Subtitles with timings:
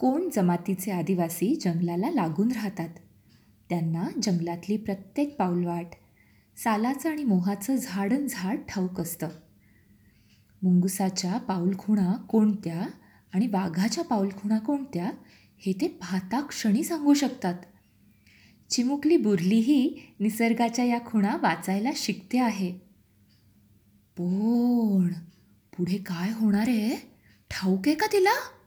[0.00, 2.88] कोण जमातीचे आदिवासी जंगलाला लागून राहतात?
[3.68, 5.86] त्यांना जंगलातली प्रत्येक पाऊलवाट
[6.56, 9.28] सालाचं आणि मोहाचं झाडन झाड ठाऊक असतं.
[10.62, 12.88] मुंगुसाच्या पाऊलखुणा कोणत्या
[13.34, 15.10] आणि वाघाच्या पाऊलखुणा कोणत्या
[15.58, 17.54] हे ते पाहता क्षणी सांगू शकतात.
[18.70, 22.72] चिमुकली बुरलीही निसर्गाच्या या खुणा वाचायला शिकते आहे.
[24.18, 25.08] पण
[25.76, 26.96] पुढे काय होणार आहे?
[27.50, 28.59] ठाऊक आहे का तिला?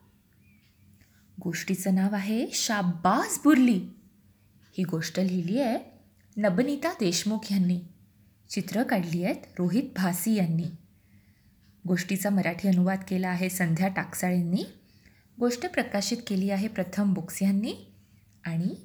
[1.43, 3.89] गोष्टीचं नाव आहे शाब्बास बुरली.
[4.77, 5.79] ही गोष्ट लिहिली आहे
[6.37, 7.79] नबनीता देशमुख यांनी.
[8.49, 10.65] चित्र काढली आहेत रोहित भासी यांनी.
[11.87, 14.63] गोष्टीचा मराठी अनुवाद केला आहे संध्या टाकसाळेंनी
[15.39, 17.73] गोष्ट प्रकाशित केली आहे प्रथम बुक्स यांनी.
[18.45, 18.75] आणि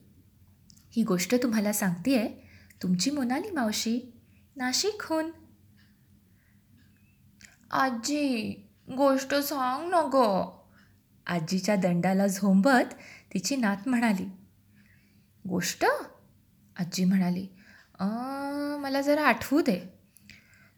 [0.91, 2.29] ही गोष्ट तुम्हाला सांगते आहे
[2.83, 4.13] तुमची मोनाली मावशी
[4.57, 5.31] नाशिकहून
[7.71, 8.51] आजी
[8.97, 10.58] गोष्ट सांग न गं.
[11.29, 12.95] आजीच्या दंडाला झोंबत
[13.35, 14.29] तिची नात म्हणाली
[15.49, 15.85] गोष्ट?
[16.79, 17.47] आजी म्हणाली
[18.83, 19.81] मला जरा आठवू दे.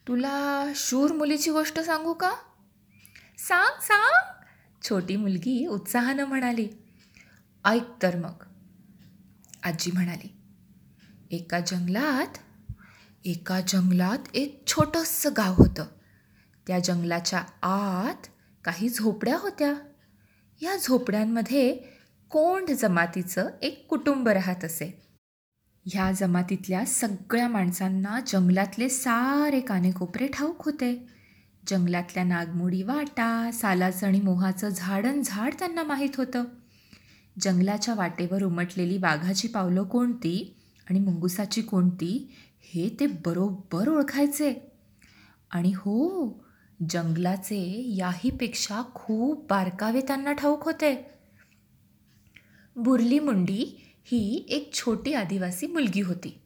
[0.08, 2.30] तुला शूर मुलीची गोष्ट सांगू का?
[3.38, 4.44] सांग सांग.
[4.82, 6.68] छोटी मुलगी उत्साहानं म्हणाली
[7.64, 8.44] ऐक तर मग.
[9.62, 10.36] आजी म्हणाली
[11.30, 12.38] एका जंगलात
[13.24, 15.86] एका जंगलात एक छोटंसं गाव होतं.
[16.66, 18.26] त्या जंगलाच्या आत
[18.64, 19.74] काही झोपड्या होत्या.
[20.62, 21.76] या झोपड्यांमध्ये
[22.30, 25.02] कोंड जमातीचं एक कुटुंब राहत असे.
[25.86, 31.06] ह्या जमातीतल्या सगळ्या माणसांना जंगलातले सारे कानेकोपरे ठाऊक होते.
[31.66, 36.44] जंगलातल्या नागमोडी वाटा सालाचं आणि मोहाचं झाडन झाड त्यांना माहीत होतं.
[37.40, 40.56] जंगलाच्या वाटेवर उमटलेली वाघाची पावलं कोणती
[40.90, 44.72] आणि मुंगुसाची कोणती हे ते बरोबर ओळखायचे.
[45.50, 46.49] आणि हो
[46.88, 51.06] जंगलाचे याहीपेक्षा खूप बारकावे त्यांना ठाऊक होते.
[52.76, 56.40] बुरली मुंडी ही एक छोटी आदिवासी मुलगी होती.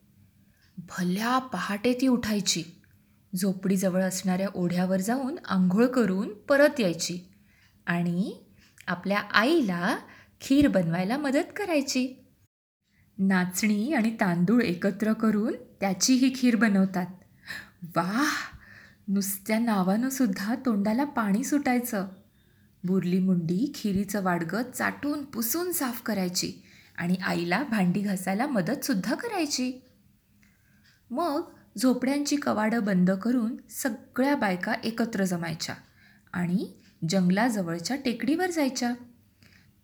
[0.78, 2.62] भल्या पहाटे ती उठायची.
[3.36, 7.18] झोपडीजवळ असणाऱ्या ओढ्यावर जाऊन आंघोळ करून परत यायची
[7.86, 8.40] आणि
[8.86, 9.96] आपल्या आईला
[10.40, 12.14] खीर बनवायला मदत करायची.
[13.18, 17.06] नाचणी आणि तांदूळ एकत्र करून त्याची ही खीर बनवतात.
[17.96, 18.53] वाह!
[19.08, 22.06] नुसत्या नावानं सुद्धा तोंडाला पाणी सुटायचं.
[22.84, 26.52] बुरली मुंडी खिरीचं वाडगं चाटून पुसून साफ करायची
[26.98, 29.72] आणि आईला भांडी घासायला मदतसुद्धा करायची.
[31.10, 31.42] मग
[31.78, 35.74] झोपड्यांची कवाडं बंद करून सगळ्या बायका एकत्र जमायच्या
[36.32, 36.72] आणि
[37.08, 38.94] जंगलाजवळच्या टेकडीवर जायच्या.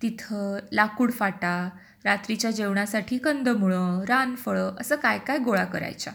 [0.03, 1.71] तिथं लाकूड फाटा
[2.05, 6.13] रात्रीच्या जेवणासाठी कंदमुळं रानफळं असं काय काय गोळा करायच्या.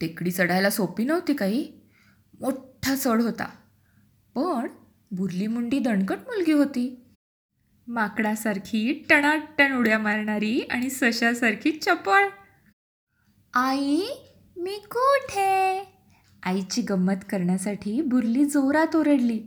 [0.00, 1.72] टेकडी चढायला सोपी नव्हती काही.
[2.40, 3.44] मोठा चढ होता.
[4.34, 4.68] पण
[5.10, 7.04] बुरली मुंडी दणकट मुलगी होती.
[7.86, 12.28] माकडासारखी टणाटण उड्या मारणारी आणि सशासारखी चपळ.
[13.54, 14.00] आई
[14.56, 15.84] मी कुठे?
[16.42, 19.42] आईची गंमत करण्यासाठी बुरली जोरात ओरडली.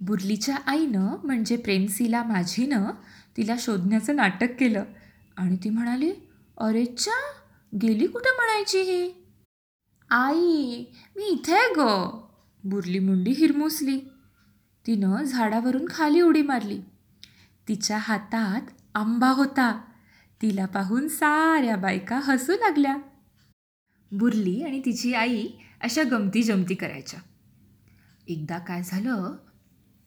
[0.00, 2.84] बुरलीच्या आईनं म्हणजे प्रेमसीला माझीनं
[3.36, 4.84] तिला शोधण्याचं नाटक केलं
[5.36, 6.12] आणि ती म्हणाली
[6.58, 7.12] अरेच्चा
[7.82, 9.25] गेली कुठं म्हणायची ही?
[10.10, 10.84] आई
[11.16, 11.80] मी इथे ग.
[12.64, 14.00] बुरली मुंडी हिरमुसली.
[14.86, 16.80] तिनं झाडावरून खाली उडी मारली.
[17.68, 18.62] तिच्या हातात
[18.94, 19.80] आंबा होता.
[20.42, 22.96] तिला पाहून साऱ्या बायका हसू लागल्या.
[24.12, 25.48] बुरली आणि तिची आई
[25.80, 27.20] अशा गमती जमती करायच्या.
[28.28, 29.36] एकदा काय झालं?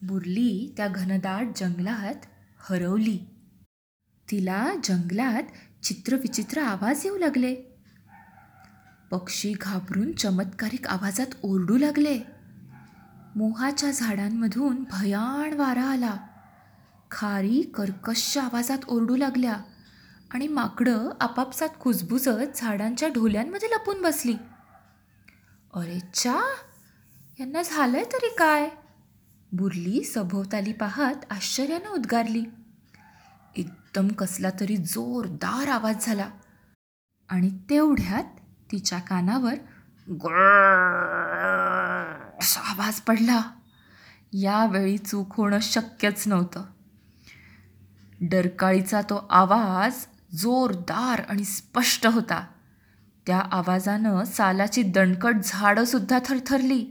[0.02, 2.26] बुरली त्या घनदाट जंगलात
[2.58, 3.18] हरवली.
[4.30, 5.42] तिला जंगलात
[5.84, 7.69] चित्रविचित्र आवाज येऊ लागले.
[9.10, 12.18] पक्षी घाबरून चमत्कारिक आवाजात ओरडू लागले.
[13.36, 16.16] मोहाच्या झाडांमधून भयाण वारा आला.
[17.10, 19.56] खारी कर्कश आवाजात ओरडू लागल्या
[20.30, 24.34] आणि माकडं आपापसात कुजबुजत झाडांच्या ढोल्यांमध्ये लपून बसली.
[25.74, 26.40] अरे चा
[27.40, 28.68] यांना झालंय तरी काय?
[29.52, 32.44] बुरली सभोवताली पाहत आश्चर्यानं उद्गारली.
[33.56, 36.30] एकदम कसला तरी जोरदार आवाज झाला
[37.30, 38.39] आणि तेवढ्यात
[38.72, 39.54] तिच्या कानावर
[42.40, 43.40] असा आवाज पडला
[44.32, 46.64] यावेळी चूक होणं शक्यच नव्हतं
[48.20, 50.06] डरकाळीचा तो आवाज
[50.36, 52.44] जोरदार आणि स्पष्ट होता
[53.26, 56.84] त्या आवाजानं सालाची दणकट झाडंसुद्धा थरथरली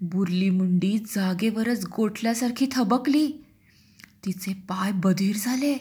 [0.00, 3.26] बुरली मुंडी जागेवरच गोठल्यासारखी थबकली
[4.24, 5.76] तिचे पाय बधीर झाले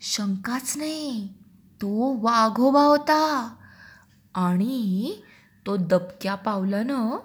[0.00, 1.26] शंकाच नाही
[1.80, 3.54] तो वाघोबा होता
[4.34, 5.14] आणि
[5.66, 7.16] तो दबक्या पावलानं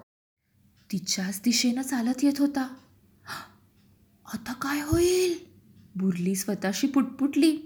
[0.91, 2.75] तिच्याच दिशेनं चालत येत होता.
[4.33, 5.37] आता काय होईल?
[5.95, 7.57] बुरली स्वतःशी पुटपुटली.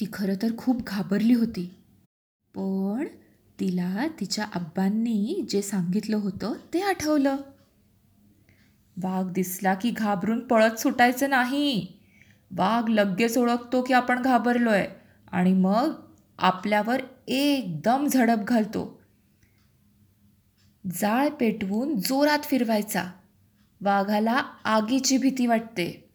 [0.00, 1.74] ती खरं तर खूप घाबरली होती.
[2.54, 3.06] पण
[3.60, 7.36] तिला तिच्या आब्बांनी जे सांगितलं होतं ते आठवलं.
[9.02, 11.86] वाघ दिसला की घाबरून पळत सुटायचं नाही.
[12.50, 14.88] वाघ लगेच ओळखतो की आपण घाबरलोय
[15.32, 16.09] आणि मग
[16.40, 19.00] आपल्यावर एकदम झडप घालतो.
[21.00, 23.04] जाळ पेटवून जोरात फिरवायचा.
[23.80, 26.10] वाघाला आगीची भीती वाटते.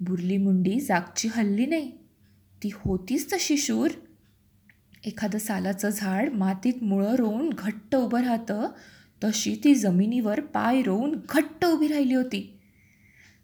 [0.00, 1.92] बुरली मुंडी जागची हल्ली नाही.
[2.62, 3.90] ती होतीच तशी शूर.
[5.04, 8.68] एखादं सालाचं झाड मातीत मुळं रोवून घट्ट उभं राहतं
[9.24, 12.58] तशी ती जमिनीवर पाय रोवून घट्ट उभी राहिली होती.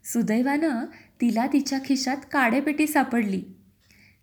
[0.03, 0.85] सुदैवानं
[1.21, 3.43] तिला तिच्या खिशात काडेपेटी सापडली.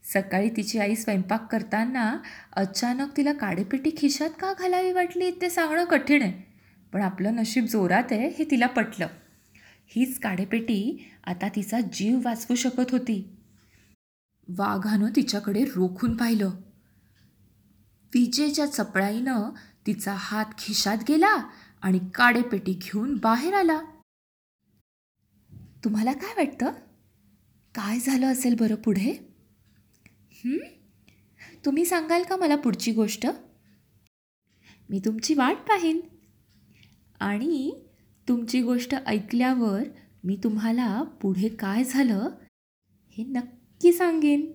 [0.04, 2.18] सकाळी तिची आई स्वयंपाक करताना
[2.52, 5.30] अचानक तिला काडेपेटी खिशात का घालावी वाटली?
[5.30, 6.52] ते सांगणं कठीण आहे.
[6.92, 9.06] पण आपलं नशीब जोरात आहे हे तिला पटलं.
[9.86, 13.36] हीच काडेपेटी आता तिचा जीव वाचवू शकत होती.
[14.48, 16.46] वाघानं तिच्याकडे रोखून पाहिलं.
[18.14, 19.50] विजेच्या चपळाईनं
[19.86, 21.48] तिचा हात खिशात गेला
[21.82, 23.80] आणि काडेपेटी घेऊन बाहेर आला.
[25.84, 26.66] तुम्हाला काय वाटतं?
[27.74, 29.29] काय झालं असेल बरं पुढे?
[31.64, 33.26] तुम्ही सांगाल का मला पुढची गोष्ट?
[34.90, 36.00] मी तुमची वाट पाहीन.
[37.20, 37.80] आणि
[38.28, 39.82] तुमची गोष्ट ऐकल्यावर
[40.24, 42.30] मी तुम्हाला पुढे काय झालं
[43.18, 44.52] हे नक्की सांगेन.